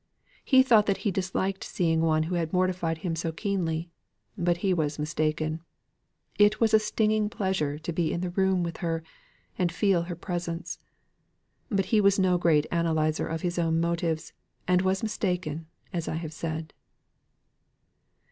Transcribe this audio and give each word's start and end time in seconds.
He 0.43 0.63
thought 0.63 0.87
that 0.87 0.97
he 1.05 1.11
disliked 1.11 1.63
seeing 1.63 2.01
one 2.01 2.23
who 2.23 2.33
had 2.33 2.51
mortified 2.53 2.97
him 3.05 3.15
so 3.15 3.31
keenly; 3.31 3.91
but 4.35 4.57
he 4.65 4.73
was 4.73 4.97
mistaken. 4.97 5.61
It 6.39 6.59
was 6.59 6.73
a 6.73 6.79
stinging 6.79 7.29
pleasure 7.29 7.77
to 7.77 7.93
be 7.93 8.11
in 8.11 8.21
the 8.21 8.31
room 8.31 8.63
with 8.63 8.77
her, 8.77 9.03
and 9.59 9.71
feel 9.71 10.01
her 10.01 10.15
presence. 10.15 10.79
But 11.69 11.85
he 11.93 12.01
was 12.01 12.17
no 12.17 12.39
great 12.39 12.65
analyser 12.71 13.27
of 13.31 13.41
his 13.43 13.59
own 13.59 13.79
motives 13.79 14.33
and 14.67 14.81
was 14.81 15.03
mistaken, 15.03 15.67
as 15.93 16.07
I 16.07 16.15
have 16.15 16.33
said. 16.33 16.73